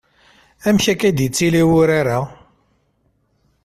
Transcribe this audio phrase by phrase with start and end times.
[0.67, 2.19] Amek akka i d-ittili wurar-a?